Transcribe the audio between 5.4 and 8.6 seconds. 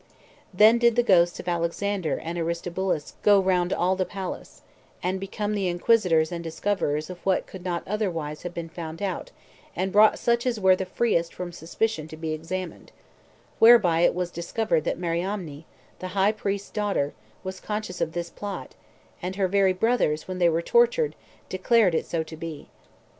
the inquisitors and discoverers of what could not otherwise have